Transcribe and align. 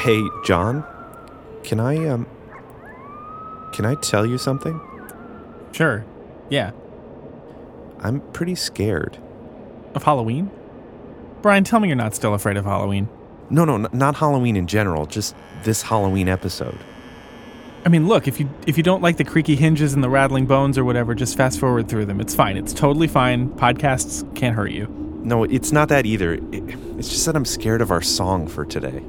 Hey, 0.00 0.22
John, 0.44 0.82
can 1.62 1.78
I 1.78 2.06
um 2.08 2.26
can 3.74 3.84
I 3.84 3.96
tell 3.96 4.24
you 4.24 4.38
something? 4.38 4.80
Sure. 5.72 6.06
Yeah. 6.48 6.70
I'm 7.98 8.20
pretty 8.32 8.54
scared. 8.54 9.18
Of 9.94 10.04
Halloween? 10.04 10.50
Brian, 11.42 11.64
tell 11.64 11.80
me 11.80 11.88
you're 11.88 11.98
not 11.98 12.14
still 12.14 12.32
afraid 12.32 12.56
of 12.56 12.64
Halloween. 12.64 13.10
No, 13.50 13.66
no, 13.66 13.74
n- 13.74 13.88
not 13.92 14.16
Halloween 14.16 14.56
in 14.56 14.66
general, 14.66 15.04
just 15.04 15.34
this 15.64 15.82
Halloween 15.82 16.28
episode. 16.28 16.78
I 17.84 17.90
mean, 17.90 18.08
look, 18.08 18.26
if 18.26 18.40
you 18.40 18.48
if 18.66 18.78
you 18.78 18.82
don't 18.82 19.02
like 19.02 19.18
the 19.18 19.24
creaky 19.24 19.54
hinges 19.54 19.92
and 19.92 20.02
the 20.02 20.08
rattling 20.08 20.46
bones 20.46 20.78
or 20.78 20.84
whatever, 20.84 21.14
just 21.14 21.36
fast 21.36 21.60
forward 21.60 21.90
through 21.90 22.06
them. 22.06 22.22
It's 22.22 22.34
fine. 22.34 22.56
It's 22.56 22.72
totally 22.72 23.06
fine. 23.06 23.50
Podcasts 23.50 24.24
can't 24.34 24.56
hurt 24.56 24.70
you. 24.70 24.86
No, 25.22 25.44
it's 25.44 25.72
not 25.72 25.90
that 25.90 26.06
either. 26.06 26.38
It's 26.52 27.10
just 27.10 27.26
that 27.26 27.36
I'm 27.36 27.44
scared 27.44 27.82
of 27.82 27.90
our 27.90 28.00
song 28.00 28.48
for 28.48 28.64
today. 28.64 29.02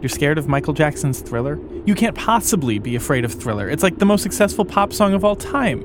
You're 0.00 0.08
scared 0.08 0.38
of 0.38 0.48
Michael 0.48 0.72
Jackson's 0.72 1.20
Thriller? 1.20 1.58
You 1.84 1.94
can't 1.94 2.16
possibly 2.16 2.78
be 2.78 2.96
afraid 2.96 3.24
of 3.24 3.34
Thriller. 3.34 3.68
It's 3.68 3.82
like 3.82 3.98
the 3.98 4.06
most 4.06 4.22
successful 4.22 4.64
pop 4.64 4.92
song 4.92 5.12
of 5.12 5.24
all 5.24 5.36
time. 5.36 5.80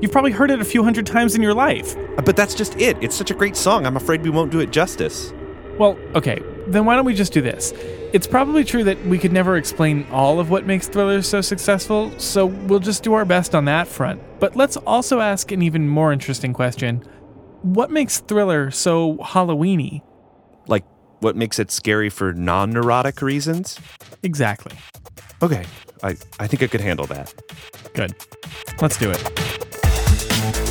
You've 0.00 0.12
probably 0.12 0.30
heard 0.32 0.50
it 0.50 0.60
a 0.60 0.64
few 0.64 0.84
hundred 0.84 1.06
times 1.06 1.34
in 1.34 1.42
your 1.42 1.54
life. 1.54 1.96
Uh, 2.16 2.22
But 2.22 2.36
that's 2.36 2.54
just 2.54 2.76
it. 2.80 2.96
It's 3.00 3.16
such 3.16 3.30
a 3.30 3.34
great 3.34 3.56
song. 3.56 3.86
I'm 3.86 3.96
afraid 3.96 4.22
we 4.22 4.30
won't 4.30 4.52
do 4.52 4.60
it 4.60 4.70
justice. 4.70 5.32
Well, 5.78 5.98
okay, 6.14 6.40
then 6.68 6.84
why 6.84 6.94
don't 6.94 7.04
we 7.04 7.14
just 7.14 7.32
do 7.32 7.40
this? 7.40 7.72
It's 8.12 8.26
probably 8.26 8.62
true 8.62 8.84
that 8.84 9.04
we 9.06 9.18
could 9.18 9.32
never 9.32 9.56
explain 9.56 10.06
all 10.12 10.38
of 10.38 10.48
what 10.48 10.64
makes 10.64 10.86
Thriller 10.86 11.20
so 11.22 11.40
successful, 11.40 12.12
so 12.18 12.46
we'll 12.46 12.78
just 12.78 13.02
do 13.02 13.14
our 13.14 13.24
best 13.24 13.54
on 13.54 13.64
that 13.64 13.88
front. 13.88 14.22
But 14.38 14.54
let's 14.54 14.76
also 14.76 15.20
ask 15.20 15.50
an 15.50 15.60
even 15.62 15.88
more 15.88 16.12
interesting 16.12 16.52
question 16.52 17.02
What 17.62 17.90
makes 17.90 18.20
Thriller 18.20 18.70
so 18.70 19.16
Halloweeny? 19.16 20.02
Like, 20.68 20.84
what 21.20 21.36
makes 21.36 21.58
it 21.58 21.70
scary 21.70 22.10
for 22.10 22.32
non 22.32 22.70
neurotic 22.70 23.22
reasons? 23.22 23.78
Exactly. 24.22 24.76
Okay, 25.42 25.64
I, 26.02 26.10
I 26.38 26.46
think 26.46 26.62
I 26.62 26.66
could 26.66 26.80
handle 26.80 27.06
that. 27.06 27.34
Good. 27.94 28.14
Let's 28.80 28.98
do 28.98 29.10
it. 29.10 30.65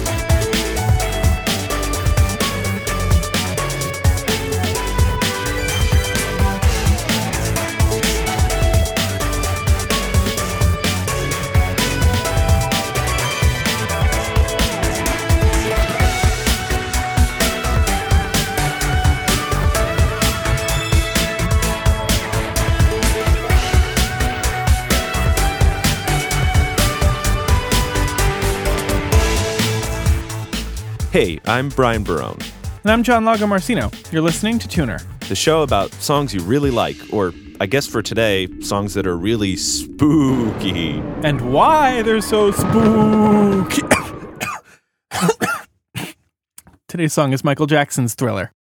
Hey, 31.16 31.40
I'm 31.46 31.70
Brian 31.70 32.04
Barone, 32.04 32.40
And 32.84 32.92
I'm 32.92 33.02
John 33.02 33.24
Lagomarsino. 33.24 33.90
You're 34.12 34.22
listening 34.22 34.60
to 34.60 34.68
Tuner. 34.68 35.00
the 35.30 35.36
show 35.36 35.62
about 35.62 35.94
songs 35.94 36.34
you 36.34 36.42
really 36.42 36.72
like, 36.72 36.98
or 37.14 37.34
I 37.62 37.68
guess 37.68 37.88
for 37.88 38.02
today, 38.02 38.50
songs 38.60 38.96
that 38.96 39.08
are 39.08 39.16
really 39.16 39.56
spooky. 39.56 41.02
And 41.24 41.54
why 41.54 42.02
they're 42.02 42.20
so 42.20 42.52
spooky. 42.52 43.82
Today's 46.90 47.14
song 47.14 47.32
is 47.32 47.46
Michael 47.46 47.68
Jackson's 47.68 48.14
Thriller. 48.14 48.52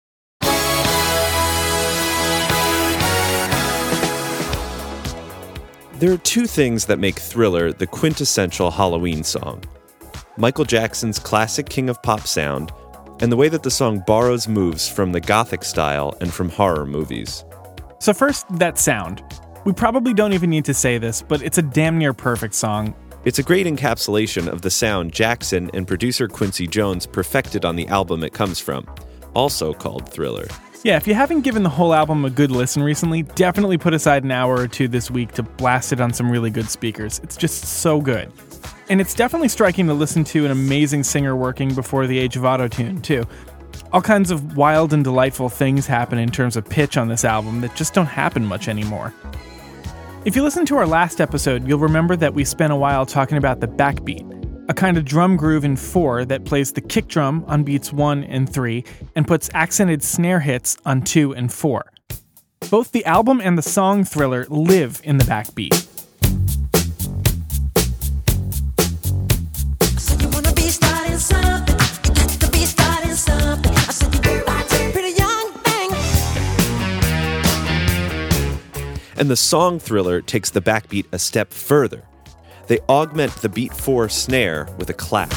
There 5.99 6.13
are 6.13 6.19
two 6.23 6.45
things 6.45 6.85
that 6.85 6.99
make 6.99 7.19
Thriller 7.19 7.73
the 7.73 7.85
quintessential 7.85 8.71
Halloween 8.71 9.25
song 9.25 9.61
Michael 10.37 10.65
Jackson's 10.65 11.17
classic 11.17 11.69
King 11.69 11.89
of 11.89 12.01
Pop 12.03 12.27
sound, 12.27 12.71
and 13.21 13.31
the 13.31 13.37
way 13.37 13.47
that 13.47 13.63
the 13.63 13.71
song 13.71 14.03
borrows 14.05 14.49
moves 14.49 14.89
from 14.89 15.13
the 15.13 15.21
Gothic 15.21 15.63
style 15.63 16.13
and 16.19 16.33
from 16.33 16.49
horror 16.49 16.85
movies. 16.85 17.45
So, 17.99 18.13
first, 18.13 18.45
that 18.59 18.77
sound. 18.77 19.23
We 19.63 19.71
probably 19.71 20.13
don't 20.13 20.33
even 20.33 20.49
need 20.49 20.65
to 20.65 20.73
say 20.73 20.97
this, 20.97 21.21
but 21.21 21.41
it's 21.41 21.57
a 21.57 21.61
damn 21.61 21.97
near 21.97 22.13
perfect 22.13 22.53
song. 22.53 22.93
It's 23.23 23.39
a 23.39 23.43
great 23.43 23.65
encapsulation 23.65 24.47
of 24.47 24.61
the 24.61 24.69
sound 24.69 25.13
Jackson 25.13 25.71
and 25.73 25.87
producer 25.87 26.27
Quincy 26.27 26.67
Jones 26.67 27.07
perfected 27.07 27.63
on 27.63 27.77
the 27.77 27.87
album 27.87 28.21
it 28.21 28.33
comes 28.33 28.59
from, 28.59 28.85
also 29.33 29.73
called 29.73 30.09
Thriller. 30.09 30.47
Yeah, 30.83 30.97
if 30.97 31.07
you 31.07 31.15
haven't 31.15 31.41
given 31.41 31.63
the 31.63 31.69
whole 31.69 31.93
album 31.93 32.25
a 32.25 32.29
good 32.29 32.51
listen 32.51 32.83
recently, 32.83 33.23
definitely 33.23 33.77
put 33.79 33.93
aside 33.93 34.23
an 34.25 34.31
hour 34.31 34.59
or 34.59 34.67
two 34.67 34.87
this 34.87 35.09
week 35.09 35.31
to 35.31 35.43
blast 35.43 35.93
it 35.93 36.01
on 36.01 36.13
some 36.13 36.29
really 36.29 36.51
good 36.51 36.69
speakers. 36.69 37.19
It's 37.23 37.37
just 37.37 37.63
so 37.63 38.01
good. 38.01 38.31
And 38.87 39.01
it's 39.01 39.15
definitely 39.15 39.49
striking 39.49 39.87
to 39.87 39.93
listen 39.93 40.23
to 40.25 40.45
an 40.45 40.51
amazing 40.51 41.03
singer 41.03 41.35
working 41.35 41.73
before 41.73 42.05
the 42.05 42.19
age 42.19 42.37
of 42.37 42.43
autotune, 42.43 43.01
too. 43.01 43.25
All 43.91 44.01
kinds 44.01 44.29
of 44.29 44.55
wild 44.55 44.93
and 44.93 45.03
delightful 45.03 45.49
things 45.49 45.87
happen 45.87 46.19
in 46.19 46.29
terms 46.29 46.55
of 46.55 46.69
pitch 46.69 46.95
on 46.95 47.07
this 47.07 47.25
album 47.25 47.61
that 47.61 47.75
just 47.75 47.93
don't 47.93 48.05
happen 48.05 48.45
much 48.45 48.67
anymore. 48.67 49.13
If 50.23 50.35
you 50.35 50.43
listen 50.43 50.65
to 50.67 50.77
our 50.77 50.87
last 50.87 51.19
episode, 51.21 51.67
you'll 51.67 51.79
remember 51.79 52.15
that 52.15 52.33
we 52.33 52.43
spent 52.45 52.73
a 52.73 52.75
while 52.75 53.05
talking 53.05 53.37
about 53.37 53.59
the 53.59 53.67
backbeat, 53.67 54.69
a 54.69 54.73
kind 54.73 54.97
of 54.97 55.05
drum 55.05 55.35
groove 55.35 55.63
in 55.63 55.75
4 55.75 56.25
that 56.25 56.45
plays 56.45 56.71
the 56.71 56.81
kick 56.81 57.07
drum 57.07 57.43
on 57.47 57.63
beats 57.63 57.91
1 57.91 58.23
and 58.25 58.51
3 58.51 58.83
and 59.15 59.27
puts 59.27 59.49
accented 59.53 60.03
snare 60.03 60.39
hits 60.39 60.77
on 60.85 61.01
2 61.01 61.33
and 61.33 61.51
4. 61.51 61.91
Both 62.69 62.91
the 62.91 63.05
album 63.05 63.41
and 63.41 63.57
the 63.57 63.61
song 63.61 64.03
Thriller 64.03 64.45
live 64.49 65.01
in 65.03 65.17
the 65.17 65.25
backbeat. 65.25 65.94
And 79.17 79.29
the 79.29 79.35
song 79.35 79.79
Thriller 79.79 80.21
takes 80.21 80.49
the 80.49 80.61
backbeat 80.61 81.05
a 81.13 81.19
step 81.19 81.53
further. 81.53 82.03
They 82.67 82.79
augment 82.89 83.33
the 83.35 83.49
beat 83.49 83.73
4 83.73 84.09
snare 84.09 84.67
with 84.77 84.89
a 84.89 84.93
clap. 84.93 85.31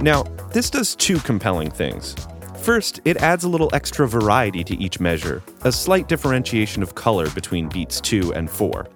Now, 0.00 0.22
this 0.52 0.70
does 0.70 0.94
two 0.94 1.18
compelling 1.18 1.70
things. 1.70 2.14
First, 2.62 3.00
it 3.04 3.18
adds 3.18 3.44
a 3.44 3.48
little 3.48 3.70
extra 3.74 4.08
variety 4.08 4.64
to 4.64 4.76
each 4.76 5.00
measure, 5.00 5.42
a 5.62 5.72
slight 5.72 6.08
differentiation 6.08 6.82
of 6.82 6.94
color 6.94 7.28
between 7.30 7.68
beats 7.68 8.00
2 8.00 8.32
and 8.34 8.50
4. 8.50 8.86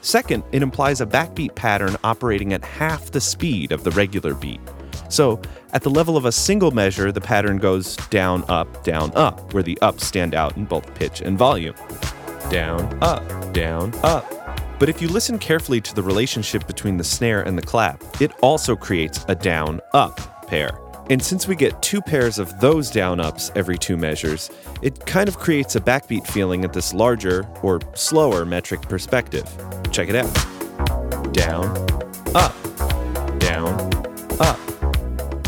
Second, 0.00 0.42
it 0.52 0.62
implies 0.62 1.00
a 1.00 1.06
backbeat 1.06 1.54
pattern 1.54 1.96
operating 2.04 2.52
at 2.52 2.64
half 2.64 3.10
the 3.10 3.20
speed 3.20 3.72
of 3.72 3.84
the 3.84 3.90
regular 3.92 4.34
beat. 4.34 4.60
So, 5.08 5.40
at 5.72 5.82
the 5.82 5.90
level 5.90 6.16
of 6.16 6.24
a 6.24 6.32
single 6.32 6.70
measure, 6.70 7.12
the 7.12 7.20
pattern 7.20 7.58
goes 7.58 7.96
down, 8.08 8.44
up, 8.48 8.84
down, 8.84 9.12
up, 9.14 9.52
where 9.54 9.62
the 9.62 9.78
ups 9.80 10.06
stand 10.06 10.34
out 10.34 10.56
in 10.56 10.64
both 10.64 10.94
pitch 10.94 11.20
and 11.20 11.36
volume. 11.36 11.74
Down, 12.50 12.98
up, 13.02 13.52
down, 13.52 13.94
up. 14.02 14.38
But 14.78 14.88
if 14.88 15.02
you 15.02 15.08
listen 15.08 15.38
carefully 15.38 15.80
to 15.80 15.94
the 15.94 16.02
relationship 16.02 16.66
between 16.66 16.96
the 16.96 17.04
snare 17.04 17.42
and 17.42 17.58
the 17.58 17.62
clap, 17.62 18.02
it 18.20 18.32
also 18.42 18.76
creates 18.76 19.24
a 19.28 19.34
down, 19.34 19.80
up 19.92 20.46
pair. 20.46 20.78
And 21.10 21.22
since 21.22 21.48
we 21.48 21.56
get 21.56 21.80
two 21.82 22.02
pairs 22.02 22.38
of 22.38 22.60
those 22.60 22.90
down 22.90 23.18
ups 23.18 23.50
every 23.54 23.78
two 23.78 23.96
measures, 23.96 24.50
it 24.82 25.06
kind 25.06 25.28
of 25.28 25.38
creates 25.38 25.74
a 25.74 25.80
backbeat 25.80 26.26
feeling 26.26 26.64
at 26.64 26.72
this 26.72 26.92
larger 26.92 27.46
or 27.62 27.80
slower 27.94 28.44
metric 28.44 28.82
perspective. 28.82 29.48
Check 29.90 30.10
it 30.10 30.16
out. 30.16 30.32
Down, 31.32 31.66
up, 32.34 32.54
down. 33.38 33.87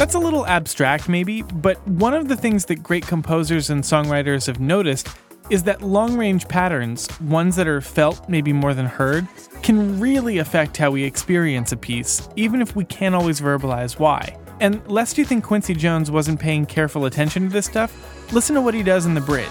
That's 0.01 0.15
a 0.15 0.19
little 0.19 0.47
abstract, 0.47 1.11
maybe, 1.11 1.43
but 1.43 1.77
one 1.87 2.15
of 2.15 2.27
the 2.27 2.35
things 2.35 2.65
that 2.65 2.83
great 2.83 3.07
composers 3.07 3.69
and 3.69 3.85
songwriters 3.85 4.47
have 4.47 4.59
noticed 4.59 5.09
is 5.51 5.65
that 5.65 5.83
long 5.83 6.17
range 6.17 6.49
patterns, 6.49 7.07
ones 7.21 7.55
that 7.57 7.69
are 7.69 7.83
felt 7.83 8.27
maybe 8.27 8.51
more 8.51 8.73
than 8.73 8.87
heard, 8.87 9.29
can 9.63 10.01
really 10.01 10.39
affect 10.39 10.79
how 10.79 10.91
we 10.91 11.05
experience 11.05 11.73
a 11.73 11.77
piece, 11.77 12.27
even 12.35 12.63
if 12.63 12.75
we 12.75 12.87
can't 12.87 13.15
always 13.15 13.43
verbalize 13.43 13.99
why. 13.99 14.35
And 14.59 14.81
lest 14.89 15.19
you 15.19 15.27
think 15.27 15.45
Quincy 15.45 15.75
Jones 15.75 16.11
wasn't 16.11 16.41
paying 16.41 16.65
careful 16.65 17.05
attention 17.05 17.43
to 17.43 17.53
this 17.53 17.67
stuff, 17.67 18.33
listen 18.33 18.55
to 18.55 18.63
what 18.63 18.73
he 18.73 18.83
does 18.83 19.05
in 19.05 19.13
the 19.13 19.21
bridge. 19.21 19.49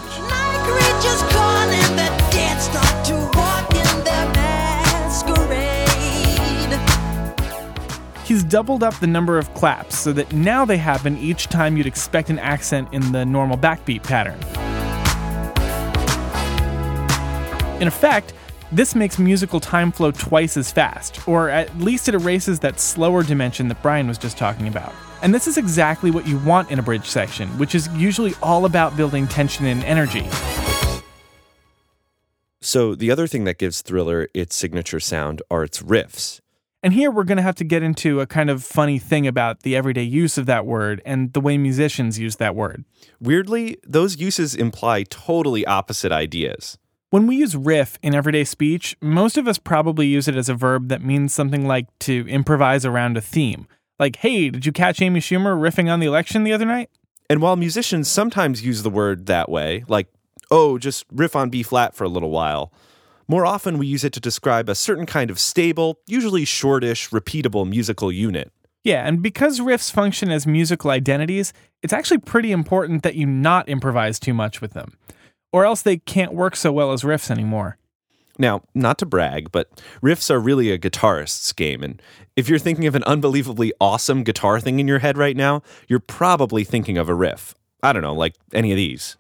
He's 8.30 8.44
doubled 8.44 8.84
up 8.84 8.94
the 9.00 9.08
number 9.08 9.40
of 9.40 9.52
claps 9.56 9.98
so 9.98 10.14
that 10.14 10.32
now 10.32 10.64
they 10.64 10.78
happen 10.78 11.18
each 11.18 11.48
time 11.48 11.76
you'd 11.76 11.88
expect 11.88 12.30
an 12.30 12.38
accent 12.38 12.88
in 12.94 13.12
the 13.12 13.26
normal 13.26 13.58
backbeat 13.58 14.04
pattern. 14.04 14.38
In 17.82 17.88
effect, 17.88 18.34
this 18.72 18.94
makes 18.94 19.18
musical 19.18 19.60
time 19.60 19.92
flow 19.92 20.12
twice 20.12 20.58
as 20.58 20.72
fast, 20.72 21.28
or 21.28 21.50
at 21.50 21.76
least 21.80 22.08
it 22.08 22.14
erases 22.14 22.60
that 22.60 22.80
slower 22.80 23.24
dimension 23.24 23.68
that 23.70 23.82
Brian 23.82 24.08
was 24.08 24.20
just 24.20 24.38
talking 24.38 24.68
about. 24.68 24.94
And 25.24 25.34
this 25.34 25.48
is 25.48 25.58
exactly 25.58 26.12
what 26.12 26.28
you 26.28 26.38
want 26.38 26.70
in 26.70 26.78
a 26.78 26.84
bridge 26.84 27.08
section, 27.08 27.48
which 27.58 27.74
is 27.74 27.88
usually 27.96 28.36
all 28.44 28.66
about 28.66 28.96
building 28.96 29.28
tension 29.28 29.66
and 29.66 29.84
energy. 29.86 30.28
So, 32.62 32.94
the 32.94 33.10
other 33.10 33.26
thing 33.26 33.46
that 33.46 33.58
gives 33.58 33.82
Thriller 33.82 34.28
its 34.36 34.56
signature 34.56 35.00
sound 35.00 35.42
are 35.50 35.64
its 35.64 35.82
riffs. 35.82 36.42
And 36.82 36.94
here 36.94 37.12
we're 37.12 37.26
going 37.26 37.38
to 37.38 37.44
have 37.44 37.56
to 37.56 37.66
get 37.66 37.84
into 37.84 38.22
a 38.22 38.28
kind 38.28 38.50
of 38.50 38.64
funny 38.64 39.00
thing 39.00 39.28
about 39.28 39.64
the 39.64 39.76
everyday 39.76 40.04
use 40.04 40.38
of 40.38 40.46
that 40.46 40.66
word 40.66 41.02
and 41.06 41.34
the 41.34 41.42
way 41.42 41.58
musicians 41.58 42.18
use 42.18 42.38
that 42.38 42.56
word. 42.56 42.86
Weirdly, 43.20 43.78
those 43.86 44.18
uses 44.18 44.56
imply 44.56 45.04
totally 45.04 45.66
opposite 45.66 46.14
ideas. 46.14 46.78
When 47.10 47.28
we 47.28 47.36
use 47.36 47.56
riff 47.56 48.00
in 48.02 48.16
everyday 48.16 48.46
speech, 48.46 48.96
most 49.02 49.38
of 49.38 49.48
us 49.48 49.58
probably 49.58 50.08
use 50.08 50.28
it 50.30 50.36
as 50.36 50.48
a 50.48 50.54
verb 50.54 50.88
that 50.88 51.04
means 51.04 51.34
something 51.34 51.68
like 51.68 51.88
to 52.00 52.26
improvise 52.30 52.86
around 52.86 53.18
a 53.18 53.22
theme. 53.22 53.68
Like, 53.98 54.18
hey, 54.18 54.50
did 54.50 54.66
you 54.66 54.72
catch 54.72 55.02
Amy 55.02 55.20
Schumer 55.20 55.60
riffing 55.60 55.92
on 55.92 56.00
the 56.00 56.06
election 56.06 56.46
the 56.46 56.54
other 56.54 56.66
night? 56.66 56.90
And 57.30 57.42
while 57.42 57.58
musicians 57.58 58.08
sometimes 58.08 58.66
use 58.66 58.84
the 58.84 58.90
word 58.90 59.26
that 59.26 59.50
way, 59.50 59.84
like, 59.88 60.08
oh, 60.50 60.78
just 60.78 61.06
riff 61.12 61.36
on 61.36 61.50
B 61.50 61.62
flat 61.62 61.94
for 61.94 62.06
a 62.06 62.10
little 62.10 62.30
while, 62.30 62.72
more 63.30 63.46
often 63.46 63.78
we 63.78 63.86
use 63.88 64.04
it 64.04 64.12
to 64.14 64.20
describe 64.20 64.68
a 64.68 64.76
certain 64.76 65.06
kind 65.06 65.30
of 65.30 65.40
stable, 65.40 66.00
usually 66.08 66.44
shortish, 66.44 67.12
repeatable 67.12 67.70
musical 67.70 68.12
unit. 68.12 68.52
Yeah, 68.84 69.08
and 69.08 69.22
because 69.22 69.60
riffs 69.60 69.92
function 69.92 70.32
as 70.32 70.48
musical 70.48 70.90
identities, 70.90 71.54
it's 71.84 71.94
actually 71.94 72.18
pretty 72.18 72.52
important 72.52 73.04
that 73.04 73.16
you 73.16 73.28
not 73.28 73.70
improvise 73.70 74.20
too 74.20 74.34
much 74.34 74.62
with 74.62 74.74
them, 74.74 74.98
or 75.54 75.64
else 75.64 75.84
they 75.84 75.98
can't 75.98 76.34
work 76.34 76.56
so 76.56 76.72
well 76.72 76.92
as 76.92 77.04
riffs 77.04 77.30
anymore. 77.30 77.78
Now, 78.40 78.64
not 78.74 78.98
to 79.00 79.06
brag, 79.06 79.52
but 79.52 79.70
riffs 80.02 80.32
are 80.32 80.40
really 80.40 80.72
a 80.72 80.80
guitarist's 80.80 81.52
game. 81.54 81.84
And 81.84 82.02
if 82.36 82.50
you're 82.50 82.58
thinking 82.58 82.88
of 82.88 82.96
an 82.96 83.04
unbelievably 83.04 83.74
awesome 83.80 84.24
guitar 84.24 84.60
thing 84.60 84.80
in 84.80 84.88
your 84.88 85.00
head 85.00 85.18
right 85.18 85.38
now, 85.38 85.62
you're 85.88 86.00
probably 86.00 86.64
thinking 86.64 86.98
of 86.98 87.10
a 87.10 87.14
riff. 87.14 87.54
I 87.84 87.94
don't 87.94 88.02
know, 88.02 88.16
like 88.16 88.36
any 88.54 88.72
of 88.72 88.78
these. 88.78 89.18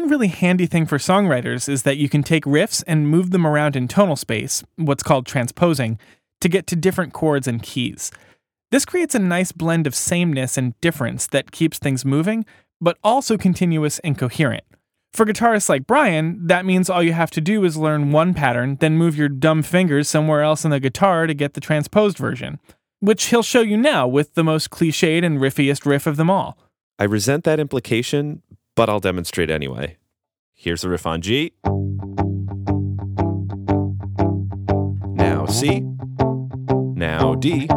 One 0.00 0.08
really 0.08 0.28
handy 0.28 0.64
thing 0.64 0.86
for 0.86 0.96
songwriters 0.96 1.68
is 1.68 1.82
that 1.82 1.98
you 1.98 2.08
can 2.08 2.22
take 2.22 2.46
riffs 2.46 2.82
and 2.86 3.06
move 3.06 3.32
them 3.32 3.46
around 3.46 3.76
in 3.76 3.86
tonal 3.86 4.16
space, 4.16 4.64
what's 4.76 5.02
called 5.02 5.26
transposing, 5.26 5.98
to 6.40 6.48
get 6.48 6.66
to 6.68 6.74
different 6.74 7.12
chords 7.12 7.46
and 7.46 7.62
keys. 7.62 8.10
This 8.70 8.86
creates 8.86 9.14
a 9.14 9.18
nice 9.18 9.52
blend 9.52 9.86
of 9.86 9.94
sameness 9.94 10.56
and 10.56 10.72
difference 10.80 11.26
that 11.26 11.50
keeps 11.50 11.78
things 11.78 12.06
moving, 12.06 12.46
but 12.80 12.96
also 13.04 13.36
continuous 13.36 13.98
and 13.98 14.16
coherent. 14.16 14.64
For 15.12 15.26
guitarists 15.26 15.68
like 15.68 15.86
Brian, 15.86 16.46
that 16.46 16.64
means 16.64 16.88
all 16.88 17.02
you 17.02 17.12
have 17.12 17.30
to 17.32 17.42
do 17.42 17.62
is 17.62 17.76
learn 17.76 18.10
one 18.10 18.32
pattern, 18.32 18.78
then 18.80 18.96
move 18.96 19.18
your 19.18 19.28
dumb 19.28 19.62
fingers 19.62 20.08
somewhere 20.08 20.40
else 20.40 20.64
on 20.64 20.70
the 20.70 20.80
guitar 20.80 21.26
to 21.26 21.34
get 21.34 21.52
the 21.52 21.60
transposed 21.60 22.16
version, 22.16 22.58
which 23.00 23.24
he'll 23.24 23.42
show 23.42 23.60
you 23.60 23.76
now 23.76 24.08
with 24.08 24.32
the 24.32 24.44
most 24.44 24.70
cliched 24.70 25.22
and 25.22 25.40
riffiest 25.40 25.84
riff 25.84 26.06
of 26.06 26.16
them 26.16 26.30
all. 26.30 26.56
I 26.98 27.04
resent 27.04 27.44
that 27.44 27.60
implication, 27.60 28.42
but 28.80 28.88
I'll 28.88 28.98
demonstrate 28.98 29.50
anyway. 29.50 29.98
Here's 30.54 30.80
the 30.80 30.88
riff 30.88 31.06
on 31.06 31.20
G. 31.20 31.52
Now 35.12 35.44
C. 35.44 35.80
Now 36.96 37.34
D. 37.34 37.68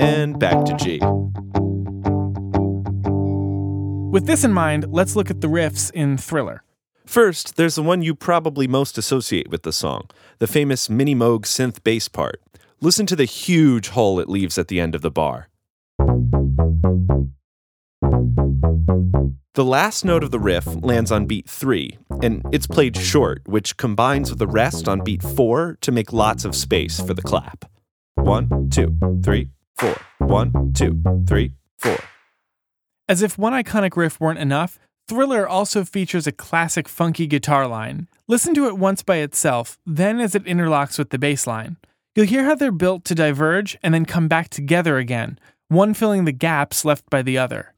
And 0.00 0.36
back 0.36 0.64
to 0.64 0.74
G. 0.74 0.98
With 4.10 4.26
this 4.26 4.42
in 4.42 4.52
mind, 4.52 4.86
let's 4.88 5.14
look 5.14 5.30
at 5.30 5.42
the 5.42 5.46
riffs 5.46 5.92
in 5.92 6.18
Thriller. 6.18 6.64
First, 7.06 7.54
there's 7.54 7.76
the 7.76 7.82
one 7.84 8.02
you 8.02 8.16
probably 8.16 8.66
most 8.66 8.98
associate 8.98 9.48
with 9.48 9.62
the 9.62 9.72
song 9.72 10.08
the 10.40 10.48
famous 10.48 10.90
Mini 10.90 11.14
Moog 11.14 11.42
synth 11.42 11.84
bass 11.84 12.08
part. 12.08 12.42
Listen 12.80 13.06
to 13.06 13.14
the 13.14 13.26
huge 13.26 13.90
hole 13.90 14.18
it 14.18 14.28
leaves 14.28 14.58
at 14.58 14.66
the 14.66 14.80
end 14.80 14.96
of 14.96 15.02
the 15.02 15.10
bar. 15.12 15.50
The 19.54 19.64
last 19.64 20.04
note 20.04 20.22
of 20.22 20.30
the 20.30 20.38
riff 20.38 20.66
lands 20.82 21.10
on 21.10 21.26
beat 21.26 21.48
3, 21.48 21.98
and 22.22 22.42
it's 22.52 22.66
played 22.66 22.96
short, 22.96 23.42
which 23.46 23.76
combines 23.76 24.30
with 24.30 24.38
the 24.38 24.46
rest 24.46 24.88
on 24.88 25.02
beat 25.02 25.22
4 25.22 25.78
to 25.80 25.92
make 25.92 26.12
lots 26.12 26.44
of 26.44 26.54
space 26.54 27.00
for 27.00 27.14
the 27.14 27.22
clap. 27.22 27.64
One, 28.14 28.68
two, 28.70 28.96
three, 29.24 29.48
four. 29.76 29.96
One, 30.18 30.72
two, 30.74 31.02
three, 31.26 31.52
four. 31.78 31.98
As 33.08 33.22
if 33.22 33.38
one 33.38 33.52
iconic 33.52 33.96
riff 33.96 34.20
weren't 34.20 34.38
enough, 34.38 34.78
Thriller 35.08 35.48
also 35.48 35.84
features 35.84 36.26
a 36.26 36.32
classic 36.32 36.86
funky 36.86 37.26
guitar 37.26 37.66
line. 37.66 38.08
Listen 38.28 38.54
to 38.54 38.66
it 38.66 38.78
once 38.78 39.02
by 39.02 39.16
itself, 39.16 39.78
then 39.84 40.20
as 40.20 40.34
it 40.34 40.44
interlocks 40.44 40.98
with 40.98 41.10
the 41.10 41.18
bass 41.18 41.46
line. 41.46 41.76
You'll 42.14 42.26
hear 42.26 42.44
how 42.44 42.54
they're 42.54 42.70
built 42.70 43.04
to 43.06 43.14
diverge 43.14 43.78
and 43.82 43.94
then 43.94 44.04
come 44.04 44.28
back 44.28 44.50
together 44.50 44.98
again, 44.98 45.38
one 45.68 45.94
filling 45.94 46.26
the 46.26 46.32
gaps 46.32 46.84
left 46.84 47.08
by 47.10 47.22
the 47.22 47.38
other. 47.38 47.74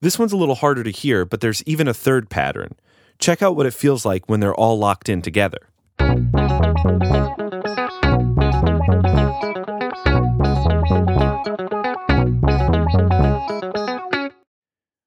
This 0.00 0.18
one's 0.18 0.32
a 0.32 0.36
little 0.36 0.54
harder 0.54 0.82
to 0.84 0.90
hear, 0.90 1.24
but 1.24 1.40
there's 1.40 1.62
even 1.64 1.86
a 1.86 1.92
third 1.92 2.30
pattern. 2.30 2.76
Check 3.18 3.42
out 3.42 3.56
what 3.56 3.66
it 3.66 3.74
feels 3.74 4.06
like 4.06 4.28
when 4.28 4.40
they're 4.40 4.54
all 4.54 4.78
locked 4.78 5.08
in 5.08 5.20
together. 5.22 5.58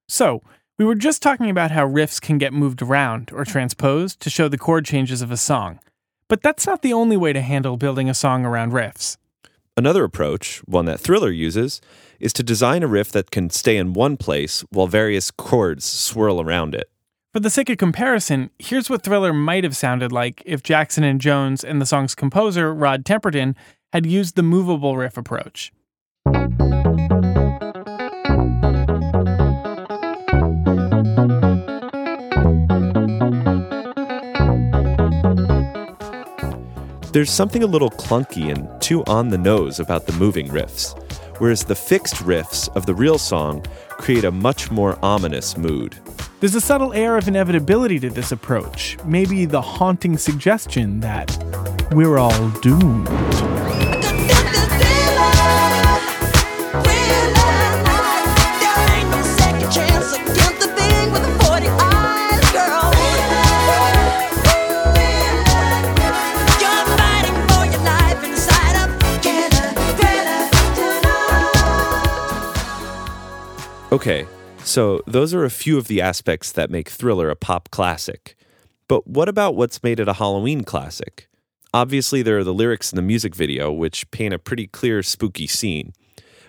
So, 0.07 0.43
we 0.81 0.87
were 0.87 0.95
just 0.95 1.21
talking 1.21 1.47
about 1.47 1.69
how 1.69 1.87
riffs 1.87 2.19
can 2.19 2.39
get 2.39 2.53
moved 2.53 2.81
around 2.81 3.29
or 3.31 3.45
transposed 3.45 4.19
to 4.19 4.31
show 4.31 4.47
the 4.47 4.57
chord 4.57 4.83
changes 4.83 5.21
of 5.21 5.29
a 5.29 5.37
song. 5.37 5.79
But 6.27 6.41
that's 6.41 6.65
not 6.65 6.81
the 6.81 6.91
only 6.91 7.15
way 7.15 7.33
to 7.33 7.41
handle 7.41 7.77
building 7.77 8.09
a 8.09 8.15
song 8.15 8.45
around 8.45 8.71
riffs. 8.71 9.17
Another 9.77 10.03
approach, 10.03 10.57
one 10.65 10.85
that 10.85 10.99
Thriller 10.99 11.29
uses, 11.29 11.81
is 12.19 12.33
to 12.33 12.41
design 12.41 12.81
a 12.81 12.87
riff 12.87 13.11
that 13.11 13.29
can 13.29 13.51
stay 13.51 13.77
in 13.77 13.93
one 13.93 14.17
place 14.17 14.61
while 14.71 14.87
various 14.87 15.29
chords 15.29 15.85
swirl 15.85 16.41
around 16.41 16.73
it. 16.73 16.89
For 17.31 17.39
the 17.39 17.51
sake 17.51 17.69
of 17.69 17.77
comparison, 17.77 18.49
here's 18.57 18.89
what 18.89 19.03
Thriller 19.03 19.33
might 19.33 19.63
have 19.63 19.77
sounded 19.77 20.11
like 20.11 20.41
if 20.47 20.63
Jackson 20.63 21.03
and 21.03 21.21
Jones 21.21 21.63
and 21.63 21.79
the 21.79 21.85
song's 21.85 22.15
composer, 22.15 22.73
Rod 22.73 23.05
Temperton, 23.05 23.55
had 23.93 24.07
used 24.07 24.35
the 24.35 24.41
movable 24.41 24.97
riff 24.97 25.15
approach. 25.15 25.71
There's 37.11 37.29
something 37.29 37.61
a 37.61 37.67
little 37.67 37.89
clunky 37.89 38.55
and 38.55 38.81
too 38.81 39.03
on 39.03 39.27
the 39.27 39.37
nose 39.37 39.81
about 39.81 40.07
the 40.07 40.13
moving 40.13 40.47
riffs, 40.47 40.97
whereas 41.39 41.65
the 41.65 41.75
fixed 41.75 42.15
riffs 42.23 42.73
of 42.73 42.85
the 42.85 42.95
real 42.95 43.17
song 43.17 43.65
create 43.89 44.23
a 44.23 44.31
much 44.31 44.71
more 44.71 44.97
ominous 45.03 45.57
mood. 45.57 45.97
There's 46.39 46.55
a 46.55 46.61
subtle 46.61 46.93
air 46.93 47.17
of 47.17 47.27
inevitability 47.27 47.99
to 47.99 48.09
this 48.09 48.31
approach, 48.31 48.97
maybe 49.03 49.43
the 49.43 49.61
haunting 49.61 50.17
suggestion 50.17 51.01
that 51.01 51.37
we're 51.91 52.17
all 52.17 52.49
doomed. 52.61 53.09
So 74.71 75.01
those 75.05 75.33
are 75.33 75.43
a 75.43 75.49
few 75.49 75.77
of 75.77 75.87
the 75.87 75.99
aspects 76.01 76.51
that 76.53 76.71
make 76.71 76.87
Thriller 76.87 77.29
a 77.29 77.35
pop 77.35 77.69
classic. 77.71 78.37
But 78.87 79.05
what 79.05 79.27
about 79.27 79.55
what's 79.55 79.83
made 79.83 79.99
it 79.99 80.07
a 80.07 80.13
Halloween 80.13 80.63
classic? 80.63 81.27
Obviously, 81.73 82.21
there 82.21 82.37
are 82.37 82.43
the 82.43 82.53
lyrics 82.53 82.91
in 82.91 82.95
the 82.95 83.01
music 83.01 83.35
video, 83.35 83.71
which 83.71 84.09
paint 84.11 84.33
a 84.33 84.39
pretty 84.39 84.67
clear, 84.67 85.03
spooky 85.03 85.45
scene. 85.45 85.93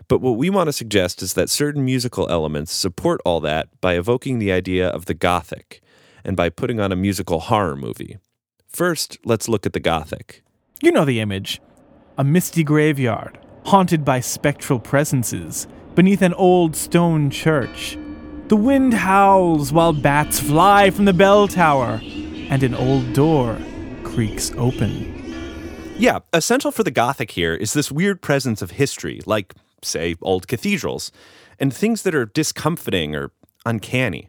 But 0.07 0.21
what 0.21 0.37
we 0.37 0.51
want 0.51 0.69
to 0.69 0.73
suggest 0.73 1.21
is 1.23 1.35
that 1.35 1.51
certain 1.51 1.85
musical 1.85 2.29
elements 2.29 2.73
support 2.73 3.21
all 3.25 3.41
that 3.41 3.69
by 3.81 3.95
evoking 3.95 4.39
the 4.39 4.53
idea 4.53 4.89
of 4.89 5.07
the 5.07 5.15
Gothic 5.15 5.81
and 6.25 6.37
by 6.37 6.49
putting 6.49 6.79
on 6.79 6.93
a 6.93 6.97
musical 6.97 7.41
horror 7.41 7.77
movie. 7.77 8.19
First, 8.69 9.19
let's 9.25 9.49
look 9.49 9.67
at 9.67 9.73
the 9.73 9.81
Gothic. 9.81 10.43
You 10.81 10.93
know 10.93 11.05
the 11.05 11.21
image 11.21 11.61
a 12.19 12.25
misty 12.25 12.63
graveyard, 12.63 13.39
haunted 13.65 14.05
by 14.05 14.21
spectral 14.21 14.79
presences, 14.79 15.67
beneath 15.95 16.23
an 16.23 16.35
old 16.35 16.77
stone 16.77 17.31
church. 17.31 17.97
The 18.53 18.57
wind 18.57 18.93
howls 18.93 19.73
while 19.73 19.95
bats 19.95 20.39
fly 20.39 20.91
from 20.91 21.07
the 21.07 21.15
bell 21.15 21.49
tower, 21.49 22.03
and 22.03 22.63
an 22.63 22.75
old 22.75 23.15
door 23.15 23.57
creaks 24.05 24.53
open. 24.59 25.95
Yeah, 25.97 26.19
essential 26.35 26.71
for 26.71 26.85
the 26.85 26.91
Gothic 26.91 27.31
here 27.31 27.55
is 27.55 27.73
this 27.73 27.91
weird 27.91 28.21
presence 28.21 28.61
of 28.61 28.73
history, 28.73 29.23
like, 29.25 29.55
say, 29.83 30.17
old 30.21 30.49
cathedrals, 30.49 31.11
and 31.59 31.73
things 31.73 32.03
that 32.03 32.15
are 32.15 32.27
discomfiting 32.27 33.17
or 33.17 33.33
uncanny. 33.65 34.29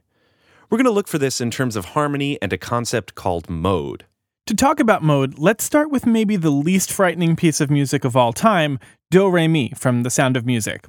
We're 0.70 0.78
going 0.78 0.86
to 0.86 0.92
look 0.92 1.10
for 1.10 1.18
this 1.18 1.42
in 1.42 1.52
terms 1.52 1.76
of 1.76 1.88
harmony 1.88 2.42
and 2.42 2.54
a 2.54 2.58
concept 2.58 3.16
called 3.16 3.50
mode. 3.50 4.06
To 4.46 4.56
talk 4.56 4.80
about 4.80 5.04
mode, 5.04 5.38
let's 5.38 5.66
start 5.66 5.92
with 5.92 6.06
maybe 6.06 6.38
the 6.38 6.50
least 6.50 6.94
frightening 6.94 7.36
piece 7.36 7.60
of 7.60 7.70
music 7.70 8.06
of 8.06 8.16
all 8.16 8.32
time, 8.32 8.80
Do 9.12 9.28
Re 9.30 9.50
Mi 9.50 9.74
from 9.76 10.04
The 10.04 10.10
Sound 10.10 10.38
of 10.38 10.46
Music. 10.46 10.86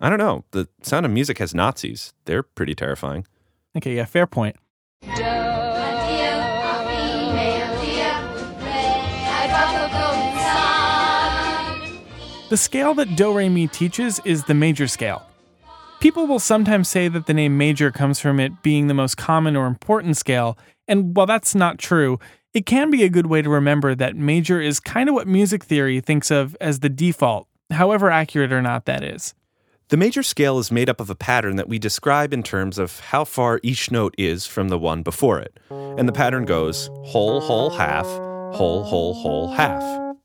I 0.00 0.10
don't 0.10 0.18
know, 0.18 0.44
the 0.50 0.68
sound 0.82 1.06
of 1.06 1.12
music 1.12 1.38
has 1.38 1.54
Nazis. 1.54 2.12
They're 2.26 2.42
pretty 2.42 2.74
terrifying. 2.74 3.26
Okay, 3.76 3.96
yeah, 3.96 4.04
fair 4.04 4.26
point. 4.26 4.56
The 12.48 12.56
scale 12.56 12.94
that 12.94 13.16
Do 13.16 13.32
Re 13.36 13.48
Mi 13.48 13.66
teaches 13.66 14.20
is 14.24 14.44
the 14.44 14.54
major 14.54 14.86
scale. 14.86 15.26
People 15.98 16.28
will 16.28 16.38
sometimes 16.38 16.88
say 16.88 17.08
that 17.08 17.26
the 17.26 17.34
name 17.34 17.58
major 17.58 17.90
comes 17.90 18.20
from 18.20 18.38
it 18.38 18.62
being 18.62 18.86
the 18.86 18.94
most 18.94 19.16
common 19.16 19.56
or 19.56 19.66
important 19.66 20.16
scale, 20.16 20.56
and 20.86 21.16
while 21.16 21.26
that's 21.26 21.54
not 21.54 21.78
true, 21.78 22.20
it 22.54 22.64
can 22.64 22.90
be 22.90 23.02
a 23.02 23.08
good 23.08 23.26
way 23.26 23.42
to 23.42 23.50
remember 23.50 23.94
that 23.94 24.14
major 24.14 24.60
is 24.60 24.78
kind 24.78 25.08
of 25.08 25.14
what 25.14 25.26
music 25.26 25.64
theory 25.64 26.00
thinks 26.00 26.30
of 26.30 26.56
as 26.60 26.80
the 26.80 26.88
default, 26.88 27.48
however 27.70 28.10
accurate 28.10 28.52
or 28.52 28.62
not 28.62 28.84
that 28.84 29.02
is. 29.02 29.34
The 29.88 29.96
major 29.96 30.24
scale 30.24 30.58
is 30.58 30.72
made 30.72 30.88
up 30.88 31.00
of 31.00 31.10
a 31.10 31.14
pattern 31.14 31.54
that 31.56 31.68
we 31.68 31.78
describe 31.78 32.32
in 32.32 32.42
terms 32.42 32.76
of 32.76 32.98
how 32.98 33.24
far 33.24 33.60
each 33.62 33.92
note 33.92 34.16
is 34.18 34.44
from 34.44 34.68
the 34.68 34.80
one 34.80 35.04
before 35.04 35.38
it. 35.38 35.60
And 35.70 36.08
the 36.08 36.12
pattern 36.12 36.44
goes 36.44 36.88
whole, 37.04 37.40
whole, 37.40 37.70
half, 37.70 38.04
whole, 38.04 38.82
whole, 38.82 39.14
whole, 39.14 39.52
half. 39.52 40.16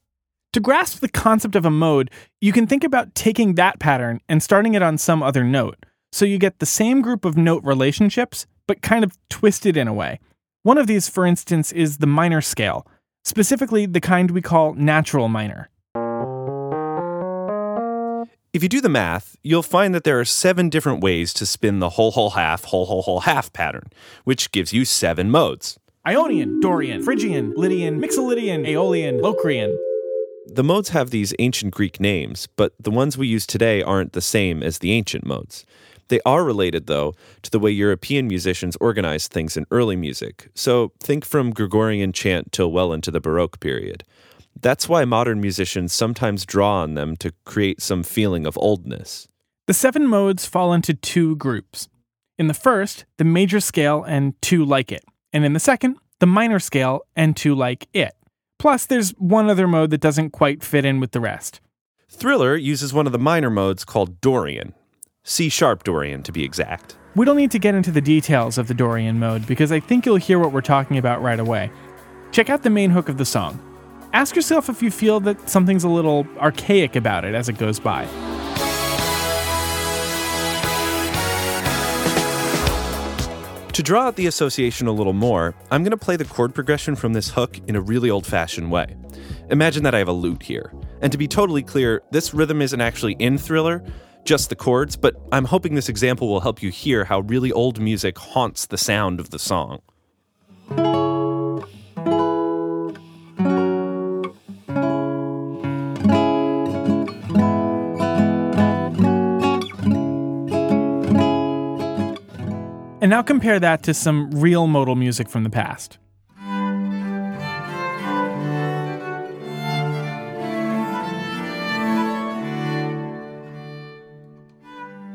To 0.53 0.59
grasp 0.59 0.99
the 0.99 1.09
concept 1.09 1.55
of 1.55 1.63
a 1.63 1.69
mode, 1.69 2.09
you 2.41 2.51
can 2.51 2.65
think 2.65 2.83
about 2.83 3.13
taking 3.13 3.53
that 3.53 3.79
pattern 3.79 4.19
and 4.27 4.41
starting 4.41 4.73
it 4.73 4.81
on 4.81 4.97
some 4.97 5.21
other 5.21 5.43
note. 5.43 5.77
So 6.11 6.25
you 6.25 6.39
get 6.39 6.57
the 6.57 6.65
same 6.65 7.03
group 7.03 7.23
of 7.23 7.37
note 7.37 7.63
relationships, 7.63 8.47
but 8.65 8.81
kind 8.81 9.03
of 9.03 9.15
twisted 9.29 9.77
in 9.77 9.87
a 9.87 9.93
way. 9.93 10.19
One 10.63 10.79
of 10.79 10.87
these, 10.87 11.07
for 11.07 11.23
instance, 11.23 11.71
is 11.71 11.99
the 11.99 12.07
minor 12.07 12.41
scale, 12.41 12.87
specifically 13.23 13.85
the 13.85 14.01
kind 14.01 14.31
we 14.31 14.41
call 14.41 14.73
natural 14.73 15.27
minor. 15.27 15.69
If 18.53 18.61
you 18.63 18.67
do 18.67 18.81
the 18.81 18.89
math, 18.89 19.37
you'll 19.43 19.63
find 19.63 19.95
that 19.95 20.03
there 20.03 20.19
are 20.19 20.25
seven 20.25 20.67
different 20.67 21.01
ways 21.01 21.33
to 21.35 21.45
spin 21.45 21.79
the 21.79 21.91
whole, 21.91 22.11
whole, 22.11 22.31
half, 22.31 22.65
whole, 22.65 22.85
whole, 22.85 23.01
whole, 23.01 23.21
half 23.21 23.53
pattern, 23.53 23.89
which 24.25 24.51
gives 24.51 24.73
you 24.73 24.83
seven 24.83 25.31
modes. 25.31 25.79
Ionian, 26.05 26.59
Dorian, 26.59 27.01
Phrygian, 27.01 27.53
Lydian, 27.55 28.01
Mixolydian, 28.01 28.67
Aeolian, 28.67 29.21
Locrian. 29.21 29.73
The 30.47 30.65
modes 30.65 30.89
have 30.89 31.11
these 31.11 31.33
ancient 31.39 31.73
Greek 31.73 32.01
names, 32.01 32.49
but 32.57 32.73
the 32.77 32.91
ones 32.91 33.17
we 33.17 33.25
use 33.25 33.47
today 33.47 33.81
aren't 33.81 34.11
the 34.11 34.21
same 34.21 34.61
as 34.61 34.79
the 34.79 34.91
ancient 34.91 35.25
modes. 35.25 35.65
They 36.09 36.19
are 36.25 36.43
related, 36.43 36.87
though, 36.87 37.15
to 37.43 37.51
the 37.51 37.59
way 37.59 37.71
European 37.71 38.27
musicians 38.27 38.75
organized 38.81 39.31
things 39.31 39.55
in 39.55 39.65
early 39.71 39.95
music. 39.95 40.49
So 40.55 40.91
think 40.99 41.23
from 41.23 41.51
Gregorian 41.51 42.11
chant 42.11 42.51
till 42.51 42.69
well 42.69 42.91
into 42.91 43.11
the 43.11 43.21
Baroque 43.21 43.61
period. 43.61 44.03
That's 44.59 44.89
why 44.89 45.05
modern 45.05 45.41
musicians 45.41 45.93
sometimes 45.93 46.45
draw 46.45 46.81
on 46.81 46.93
them 46.93 47.15
to 47.17 47.33
create 47.45 47.81
some 47.81 48.03
feeling 48.03 48.45
of 48.45 48.57
oldness. 48.57 49.27
The 49.67 49.73
seven 49.73 50.07
modes 50.07 50.45
fall 50.45 50.73
into 50.73 50.93
two 50.93 51.35
groups. 51.37 51.87
In 52.37 52.47
the 52.47 52.53
first, 52.53 53.05
the 53.17 53.23
major 53.23 53.59
scale 53.59 54.03
and 54.03 54.39
two 54.41 54.65
like 54.65 54.91
it. 54.91 55.03
And 55.31 55.45
in 55.45 55.53
the 55.53 55.59
second, 55.59 55.97
the 56.19 56.25
minor 56.25 56.59
scale 56.59 57.01
and 57.15 57.35
two 57.35 57.55
like 57.55 57.87
it. 57.93 58.13
Plus, 58.59 58.85
there's 58.85 59.11
one 59.11 59.49
other 59.49 59.67
mode 59.67 59.89
that 59.91 60.01
doesn't 60.01 60.31
quite 60.31 60.63
fit 60.63 60.85
in 60.85 60.99
with 60.99 61.11
the 61.11 61.19
rest. 61.19 61.61
Thriller 62.09 62.55
uses 62.55 62.93
one 62.93 63.05
of 63.05 63.11
the 63.11 63.17
minor 63.17 63.49
modes 63.49 63.85
called 63.85 64.21
Dorian. 64.21 64.73
C 65.23 65.49
sharp 65.49 65.83
Dorian, 65.83 66.23
to 66.23 66.31
be 66.31 66.43
exact. 66.43 66.97
We 67.15 67.25
don't 67.25 67.37
need 67.37 67.51
to 67.51 67.59
get 67.59 67.75
into 67.75 67.91
the 67.91 68.01
details 68.01 68.57
of 68.57 68.67
the 68.67 68.73
Dorian 68.73 69.19
mode 69.19 69.47
because 69.47 69.71
I 69.71 69.79
think 69.79 70.05
you'll 70.05 70.17
hear 70.17 70.39
what 70.39 70.51
we're 70.51 70.61
talking 70.61 70.97
about 70.97 71.21
right 71.21 71.39
away. 71.39 71.71
Check 72.31 72.49
out 72.49 72.63
the 72.63 72.69
main 72.69 72.91
hook 72.91 73.09
of 73.09 73.17
the 73.17 73.25
song. 73.25 73.70
Ask 74.13 74.35
yourself 74.35 74.67
if 74.67 74.81
you 74.81 74.91
feel 74.91 75.21
that 75.21 75.49
something's 75.49 75.85
a 75.85 75.89
little 75.89 76.27
archaic 76.37 76.97
about 76.97 77.23
it 77.23 77.33
as 77.33 77.47
it 77.47 77.57
goes 77.57 77.79
by. 77.79 78.05
To 83.71 83.81
draw 83.81 84.03
out 84.03 84.17
the 84.17 84.27
association 84.27 84.87
a 84.87 84.91
little 84.91 85.13
more, 85.13 85.55
I'm 85.71 85.81
going 85.81 85.91
to 85.91 85.97
play 85.97 86.17
the 86.17 86.25
chord 86.25 86.53
progression 86.53 86.97
from 86.97 87.13
this 87.13 87.29
hook 87.29 87.57
in 87.67 87.77
a 87.77 87.81
really 87.81 88.09
old 88.09 88.27
fashioned 88.27 88.69
way. 88.69 88.97
Imagine 89.49 89.83
that 89.83 89.95
I 89.95 89.99
have 89.99 90.09
a 90.09 90.13
lute 90.13 90.43
here. 90.43 90.73
And 91.01 91.09
to 91.13 91.17
be 91.17 91.27
totally 91.27 91.63
clear, 91.63 92.03
this 92.11 92.33
rhythm 92.33 92.61
isn't 92.61 92.81
actually 92.81 93.13
in 93.13 93.37
Thriller, 93.37 93.81
just 94.25 94.49
the 94.49 94.55
chords, 94.57 94.97
but 94.97 95.15
I'm 95.31 95.45
hoping 95.45 95.73
this 95.73 95.89
example 95.89 96.27
will 96.27 96.41
help 96.41 96.61
you 96.61 96.69
hear 96.69 97.05
how 97.05 97.21
really 97.21 97.53
old 97.53 97.79
music 97.79 98.17
haunts 98.19 98.65
the 98.65 98.77
sound 98.77 99.21
of 99.21 99.29
the 99.29 99.39
song. 99.39 99.81
And 113.01 113.09
now 113.09 113.23
compare 113.23 113.59
that 113.59 113.81
to 113.83 113.95
some 113.95 114.29
real 114.29 114.67
modal 114.67 114.95
music 114.95 115.27
from 115.27 115.43
the 115.43 115.49
past. 115.49 115.97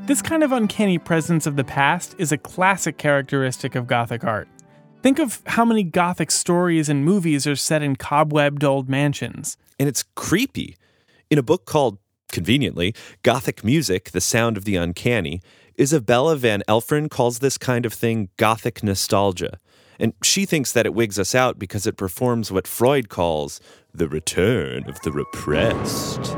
This 0.07 0.21
kind 0.21 0.43
of 0.43 0.50
uncanny 0.50 0.99
presence 0.99 1.47
of 1.47 1.55
the 1.55 1.62
past 1.62 2.16
is 2.19 2.33
a 2.33 2.38
classic 2.38 2.99
characteristic 2.99 3.76
of 3.76 3.87
Gothic 3.87 4.25
art. 4.25 4.49
Think 5.02 5.21
of 5.21 5.40
how 5.47 5.64
many 5.64 5.85
Gothic 5.85 6.33
stories 6.33 6.88
and 6.88 7.05
movies 7.05 7.47
are 7.47 7.55
set 7.55 7.83
in 7.83 7.95
cobwebbed 7.95 8.64
old 8.64 8.88
mansions. 8.88 9.57
And 9.78 9.88
it's 9.88 10.02
creepy. 10.16 10.76
In 11.31 11.38
a 11.38 11.43
book 11.43 11.66
called, 11.66 11.99
conveniently, 12.33 12.95
Gothic 13.23 13.62
Music 13.62 14.11
The 14.11 14.21
Sound 14.21 14.57
of 14.57 14.64
the 14.64 14.75
Uncanny, 14.75 15.40
Isabella 15.78 16.37
Van 16.37 16.62
Elferen 16.68 17.11
calls 17.11 17.40
this 17.40 17.59
kind 17.59 17.85
of 17.85 17.92
thing 17.92 18.30
Gothic 18.38 18.83
nostalgia. 18.83 19.59
And 19.99 20.14
she 20.23 20.47
thinks 20.47 20.73
that 20.73 20.87
it 20.87 20.95
wigs 20.95 21.18
us 21.18 21.35
out 21.35 21.59
because 21.59 21.87
it 21.87 21.97
performs 21.97 22.50
what 22.50 22.66
Freud 22.66 23.09
calls 23.09 23.61
the 23.92 24.09
return 24.09 24.88
of 24.88 25.00
the 25.00 25.12
repressed. 25.12 26.37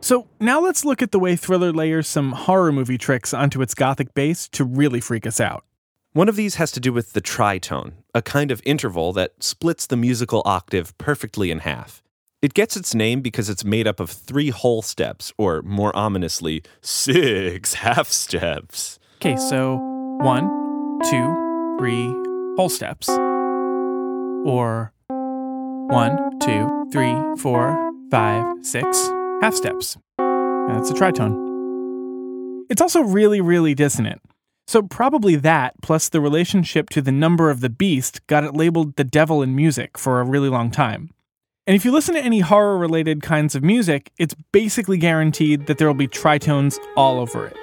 So 0.00 0.28
now 0.40 0.60
let's 0.60 0.84
look 0.84 1.00
at 1.02 1.12
the 1.12 1.18
way 1.18 1.36
Thriller 1.36 1.72
layers 1.72 2.08
some 2.08 2.32
horror 2.32 2.72
movie 2.72 2.98
tricks 2.98 3.32
onto 3.32 3.62
its 3.62 3.74
Gothic 3.74 4.14
base 4.14 4.48
to 4.48 4.64
really 4.64 5.00
freak 5.00 5.26
us 5.26 5.40
out. 5.40 5.64
One 6.12 6.28
of 6.28 6.36
these 6.36 6.56
has 6.56 6.72
to 6.72 6.80
do 6.80 6.92
with 6.92 7.12
the 7.12 7.22
tritone, 7.22 7.92
a 8.14 8.20
kind 8.20 8.50
of 8.50 8.60
interval 8.64 9.12
that 9.14 9.42
splits 9.42 9.86
the 9.86 9.96
musical 9.96 10.42
octave 10.44 10.96
perfectly 10.98 11.50
in 11.50 11.60
half. 11.60 12.01
It 12.42 12.54
gets 12.54 12.76
its 12.76 12.92
name 12.92 13.20
because 13.20 13.48
it's 13.48 13.64
made 13.64 13.86
up 13.86 14.00
of 14.00 14.10
three 14.10 14.50
whole 14.50 14.82
steps, 14.82 15.32
or 15.38 15.62
more 15.62 15.94
ominously, 15.96 16.64
six 16.80 17.74
half 17.84 18.08
steps. 18.08 18.98
Okay, 19.18 19.36
so 19.36 19.76
one, 20.20 20.48
two, 21.08 21.76
three 21.78 22.06
whole 22.56 22.68
steps. 22.68 23.08
Or 24.44 24.92
one, 25.08 26.18
two, 26.40 26.88
three, 26.90 27.14
four, 27.38 27.92
five, 28.10 28.44
six 28.62 28.98
half 29.40 29.54
steps. 29.54 29.96
That's 30.18 30.90
a 30.90 30.94
tritone. 30.94 32.64
It's 32.68 32.82
also 32.82 33.02
really, 33.02 33.40
really 33.40 33.76
dissonant. 33.76 34.20
So, 34.66 34.82
probably 34.82 35.36
that, 35.36 35.74
plus 35.80 36.08
the 36.08 36.20
relationship 36.20 36.90
to 36.90 37.02
the 37.02 37.12
number 37.12 37.50
of 37.50 37.60
the 37.60 37.70
beast, 37.70 38.26
got 38.26 38.42
it 38.42 38.54
labeled 38.54 38.96
the 38.96 39.04
devil 39.04 39.42
in 39.42 39.54
music 39.54 39.96
for 39.96 40.20
a 40.20 40.24
really 40.24 40.48
long 40.48 40.72
time. 40.72 41.10
And 41.64 41.76
if 41.76 41.84
you 41.84 41.92
listen 41.92 42.16
to 42.16 42.20
any 42.20 42.40
horror 42.40 42.76
related 42.76 43.22
kinds 43.22 43.54
of 43.54 43.62
music, 43.62 44.10
it's 44.18 44.34
basically 44.50 44.98
guaranteed 44.98 45.66
that 45.66 45.78
there 45.78 45.86
will 45.86 45.94
be 45.94 46.08
tritones 46.08 46.76
all 46.96 47.20
over 47.20 47.46
it. 47.46 47.56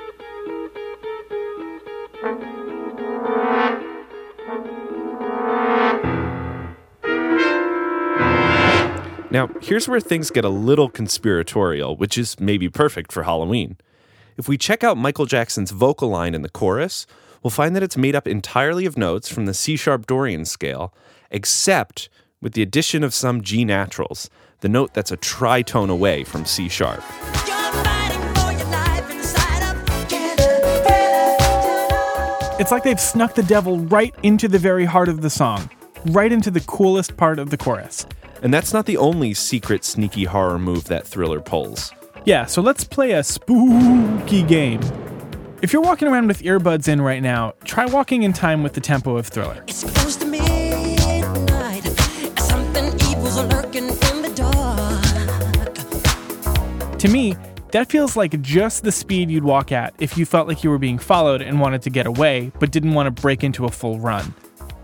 Now, 9.32 9.50
here's 9.62 9.89
where 9.89 10.00
things 10.00 10.32
get 10.32 10.46
a 10.46 10.50
little 10.50 10.88
conspiratorial, 10.88 11.98
which 11.98 12.18
is 12.18 12.39
maybe 12.39 12.70
perfect 12.70 13.12
for 13.12 13.24
Halloween. 13.24 13.77
If 14.38 14.48
we 14.48 14.58
check 14.58 14.82
out 14.82 14.98
Michael 14.98 15.25
Jackson's 15.25 15.72
vocal 15.72 16.08
line 16.08 16.34
in 16.34 16.41
the 16.41 16.50
chorus, 16.50 17.06
we'll 17.44 17.51
find 17.51 17.75
that 17.75 17.84
it's 17.84 17.98
made 17.98 18.15
up 18.15 18.29
entirely 18.29 18.86
of 18.86 18.98
notes 18.98 19.27
from 19.27 19.46
the 19.46 19.53
C 19.53 19.75
sharp 19.75 20.08
Dorian 20.08 20.46
scale, 20.46 20.94
except 21.29 22.08
with 22.41 22.53
the 22.53 22.62
addition 22.62 23.03
of 23.03 23.13
some 23.13 23.41
G 23.41 23.65
naturals, 23.65 24.29
the 24.62 24.69
note 24.69 24.93
that's 24.93 25.12
a 25.12 25.17
tritone 25.17 25.89
away 25.89 26.24
from 26.24 26.46
C 26.46 26.69
sharp. 26.69 27.03
You're 27.48 27.58
fighting 27.72 28.22
for 28.36 28.51
your 28.51 28.65
life 28.72 29.10
inside 29.12 29.72
of 29.72 30.08
Thriller, 30.08 30.58
Thriller. 31.89 32.60
It's 32.60 32.72
like 32.72 32.84
they've 32.84 33.00
snuck 33.00 33.36
the 33.36 33.43
devil 33.43 33.79
right 33.79 34.15
into 34.24 34.48
the 34.48 34.60
very 34.60 34.86
heart 34.86 35.10
of 35.10 35.22
the 35.22 35.29
song, 35.29 35.69
right 36.08 36.31
into 36.31 36.51
the 36.51 36.62
coolest 36.62 37.17
part 37.17 37.39
of 37.39 37.50
the 37.50 37.58
chorus. 37.58 38.05
And 38.41 38.53
that's 38.53 38.72
not 38.74 38.86
the 38.86 38.96
only 38.98 39.34
secret, 39.34 39.84
sneaky 39.84 40.24
horror 40.24 40.60
move 40.60 40.86
that 40.86 41.05
Thriller 41.05 41.41
pulls. 41.41 41.91
Yeah, 42.25 42.46
so 42.46 42.62
let's 42.62 42.84
play 42.84 43.12
a 43.12 43.24
spooky 43.24 44.43
game. 44.43 44.81
If 45.62 45.74
you're 45.74 45.81
walking 45.81 46.08
around 46.08 46.27
with 46.27 46.41
earbuds 46.41 46.88
in 46.88 47.01
right 47.01 47.22
now, 47.22 47.53
try 47.65 47.86
walking 47.86 48.24
in 48.24 48.31
time 48.31 48.63
with 48.63 48.74
the 48.74 48.81
tempo 48.81 49.17
of 49.17 49.27
Thriller. 49.27 49.65
To 57.00 57.08
me, 57.08 57.34
that 57.72 57.89
feels 57.89 58.18
like 58.18 58.41
just 58.41 58.84
the 58.84 58.91
speed 58.91 59.32
you'd 59.32 59.46
walk 59.46 59.72
at 59.72 59.94
if 60.00 60.18
you 60.18 60.25
felt 60.25 60.50
like 60.50 60.65
you 60.65 60.70
were 60.70 60.77
being 60.77 61.00
followed 61.00 61.41
and 61.41 61.58
wanted 61.58 61.82
to 61.84 61.89
get 61.89 62.06
away, 62.06 62.51
but 62.60 62.72
didn't 62.72 62.94
want 62.94 63.08
to 63.08 63.22
break 63.22 63.41
into 63.41 63.63
a 63.63 63.70
full 63.70 64.00
run. 64.00 64.34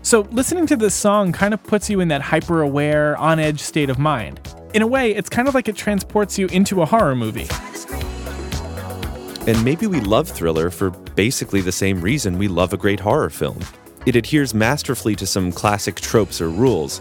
So, 0.00 0.20
listening 0.30 0.66
to 0.68 0.76
this 0.76 0.94
song 0.94 1.32
kind 1.32 1.52
of 1.52 1.62
puts 1.62 1.90
you 1.90 2.00
in 2.00 2.08
that 2.08 2.22
hyper 2.22 2.62
aware, 2.62 3.18
on 3.18 3.38
edge 3.38 3.60
state 3.60 3.90
of 3.90 3.98
mind. 3.98 4.40
In 4.72 4.80
a 4.80 4.86
way, 4.86 5.14
it's 5.14 5.28
kind 5.28 5.46
of 5.46 5.54
like 5.54 5.68
it 5.68 5.76
transports 5.76 6.38
you 6.38 6.46
into 6.46 6.80
a 6.80 6.86
horror 6.86 7.14
movie. 7.14 7.48
And 9.46 9.62
maybe 9.62 9.86
we 9.86 10.00
love 10.00 10.26
Thriller 10.26 10.70
for 10.70 10.90
basically 10.90 11.60
the 11.60 11.72
same 11.72 12.00
reason 12.00 12.38
we 12.38 12.48
love 12.48 12.72
a 12.72 12.78
great 12.78 13.00
horror 13.00 13.30
film. 13.30 13.60
It 14.06 14.16
adheres 14.16 14.54
masterfully 14.54 15.16
to 15.16 15.26
some 15.26 15.52
classic 15.52 15.96
tropes 15.96 16.40
or 16.40 16.48
rules, 16.48 17.00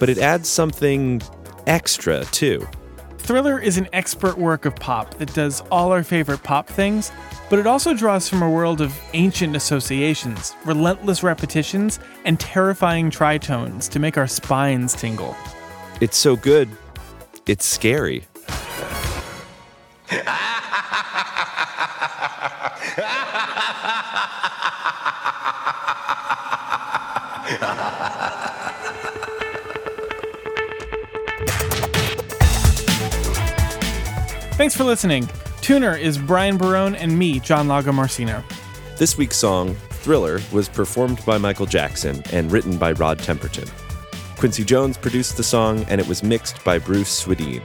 but 0.00 0.08
it 0.08 0.18
adds 0.18 0.48
something 0.48 1.22
extra 1.68 2.24
too. 2.24 2.66
Thriller 3.26 3.58
is 3.58 3.76
an 3.76 3.88
expert 3.92 4.38
work 4.38 4.66
of 4.66 4.76
pop 4.76 5.18
that 5.18 5.34
does 5.34 5.60
all 5.72 5.90
our 5.90 6.04
favorite 6.04 6.44
pop 6.44 6.68
things, 6.68 7.10
but 7.50 7.58
it 7.58 7.66
also 7.66 7.92
draws 7.92 8.28
from 8.28 8.40
a 8.40 8.48
world 8.48 8.80
of 8.80 8.96
ancient 9.14 9.56
associations, 9.56 10.54
relentless 10.64 11.24
repetitions, 11.24 11.98
and 12.24 12.38
terrifying 12.38 13.10
tritones 13.10 13.90
to 13.90 13.98
make 13.98 14.16
our 14.16 14.28
spines 14.28 14.94
tingle. 14.94 15.34
It's 16.00 16.16
so 16.16 16.36
good, 16.36 16.68
it's 17.46 17.66
scary. 17.66 18.28
Thanks 34.56 34.74
for 34.74 34.84
listening. 34.84 35.28
Tuner 35.60 35.94
is 35.94 36.16
Brian 36.16 36.56
Barone 36.56 36.94
and 36.94 37.18
me, 37.18 37.40
John 37.40 37.68
Lagomarsino. 37.68 38.42
This 38.96 39.18
week's 39.18 39.36
song, 39.36 39.74
Thriller, 39.90 40.40
was 40.50 40.66
performed 40.66 41.22
by 41.26 41.36
Michael 41.36 41.66
Jackson 41.66 42.22
and 42.32 42.50
written 42.50 42.78
by 42.78 42.92
Rod 42.92 43.18
Temperton. 43.18 43.70
Quincy 44.38 44.64
Jones 44.64 44.96
produced 44.96 45.36
the 45.36 45.42
song 45.42 45.84
and 45.90 46.00
it 46.00 46.08
was 46.08 46.22
mixed 46.22 46.64
by 46.64 46.78
Bruce 46.78 47.22
Swedien. 47.22 47.62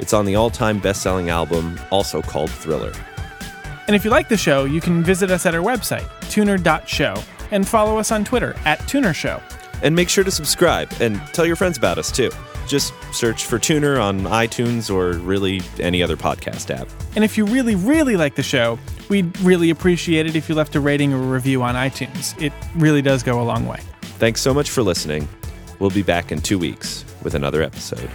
It's 0.00 0.12
on 0.12 0.24
the 0.24 0.34
all 0.34 0.50
time 0.50 0.80
best 0.80 1.02
selling 1.02 1.30
album, 1.30 1.78
also 1.92 2.20
called 2.20 2.50
Thriller. 2.50 2.92
And 3.86 3.94
if 3.94 4.04
you 4.04 4.10
like 4.10 4.28
the 4.28 4.36
show, 4.36 4.64
you 4.64 4.80
can 4.80 5.04
visit 5.04 5.30
us 5.30 5.46
at 5.46 5.54
our 5.54 5.62
website, 5.62 6.08
tuner.show, 6.30 7.14
and 7.52 7.68
follow 7.68 7.96
us 7.96 8.10
on 8.10 8.24
Twitter 8.24 8.56
at 8.64 8.80
tunershow. 8.80 9.40
And 9.84 9.94
make 9.94 10.08
sure 10.08 10.24
to 10.24 10.32
subscribe 10.32 10.90
and 10.98 11.24
tell 11.28 11.46
your 11.46 11.54
friends 11.54 11.78
about 11.78 11.96
us 11.96 12.10
too. 12.10 12.30
Just 12.66 12.94
search 13.12 13.44
for 13.44 13.58
Tuner 13.58 13.98
on 14.00 14.20
iTunes 14.22 14.92
or 14.92 15.18
really 15.18 15.62
any 15.78 16.02
other 16.02 16.16
podcast 16.16 16.74
app. 16.74 16.88
And 17.14 17.24
if 17.24 17.36
you 17.36 17.44
really, 17.44 17.74
really 17.74 18.16
like 18.16 18.34
the 18.34 18.42
show, 18.42 18.78
we'd 19.08 19.38
really 19.40 19.70
appreciate 19.70 20.26
it 20.26 20.36
if 20.36 20.48
you 20.48 20.54
left 20.54 20.74
a 20.74 20.80
rating 20.80 21.12
or 21.12 21.22
a 21.22 21.26
review 21.26 21.62
on 21.62 21.74
iTunes. 21.74 22.40
It 22.42 22.52
really 22.74 23.02
does 23.02 23.22
go 23.22 23.40
a 23.40 23.44
long 23.44 23.66
way. 23.66 23.80
Thanks 24.18 24.40
so 24.40 24.54
much 24.54 24.70
for 24.70 24.82
listening. 24.82 25.28
We'll 25.78 25.90
be 25.90 26.02
back 26.02 26.32
in 26.32 26.40
two 26.40 26.58
weeks 26.58 27.04
with 27.22 27.34
another 27.34 27.62
episode. 27.62 28.10